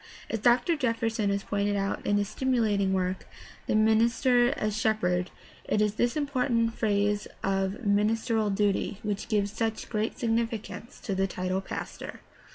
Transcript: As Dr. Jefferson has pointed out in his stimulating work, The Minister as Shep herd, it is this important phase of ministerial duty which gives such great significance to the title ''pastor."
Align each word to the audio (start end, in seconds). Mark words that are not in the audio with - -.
As 0.31 0.39
Dr. 0.39 0.75
Jefferson 0.75 1.29
has 1.29 1.43
pointed 1.43 1.75
out 1.75 2.03
in 2.07 2.17
his 2.17 2.27
stimulating 2.27 2.91
work, 2.91 3.27
The 3.67 3.75
Minister 3.75 4.49
as 4.57 4.75
Shep 4.75 4.99
herd, 5.03 5.29
it 5.65 5.79
is 5.79 5.93
this 5.93 6.17
important 6.17 6.73
phase 6.73 7.27
of 7.43 7.85
ministerial 7.85 8.49
duty 8.49 8.97
which 9.03 9.27
gives 9.27 9.51
such 9.53 9.89
great 9.89 10.17
significance 10.17 10.99
to 11.01 11.13
the 11.13 11.27
title 11.27 11.61
''pastor." 11.61 12.17